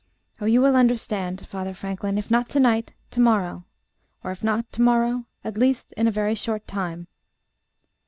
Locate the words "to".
2.49-2.59, 3.11-3.19, 4.71-4.81